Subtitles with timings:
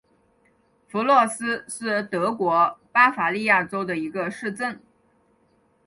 [0.87, 4.81] 弗洛斯是德国巴伐利亚州的一个市镇。